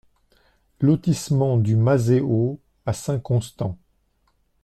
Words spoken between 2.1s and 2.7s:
Haut